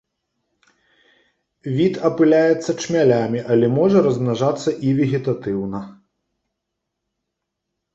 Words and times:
Від 1.81 1.93
апыляецца 2.09 2.71
чмялямі, 2.85 3.39
але 3.53 3.67
можа 3.79 3.97
размнажацца 4.09 4.69
і 4.85 4.99
вегетатыўна. 5.05 5.79